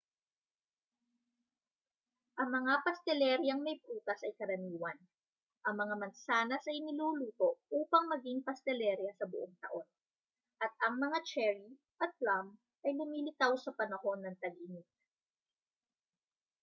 [2.41, 4.97] ang mga pasteleryang may prutas ay karaniwan
[5.69, 9.85] ang mga mansanas ay niluluto upang maging pastelerya sa buong taon
[10.65, 11.69] at ang mga cherry
[12.03, 12.45] at plum
[12.85, 14.89] ay lumilitaw sa panahon ng tag-init